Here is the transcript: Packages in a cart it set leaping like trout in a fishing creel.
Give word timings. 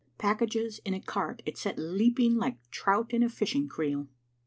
Packages 0.17 0.79
in 0.83 0.95
a 0.95 0.99
cart 0.99 1.43
it 1.45 1.59
set 1.59 1.77
leaping 1.77 2.33
like 2.35 2.57
trout 2.71 3.13
in 3.13 3.21
a 3.21 3.29
fishing 3.29 3.67
creel. 3.67 4.07